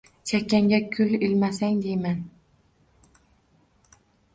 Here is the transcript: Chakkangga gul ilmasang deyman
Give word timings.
Chakkangga 0.29 0.79
gul 0.95 1.11
ilmasang 1.27 1.75
deyman 1.85 2.19